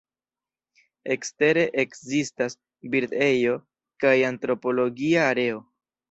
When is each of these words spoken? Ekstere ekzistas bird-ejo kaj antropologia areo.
Ekstere 1.15 1.65
ekzistas 1.83 2.57
bird-ejo 2.93 3.57
kaj 4.05 4.13
antropologia 4.31 5.27
areo. 5.35 5.61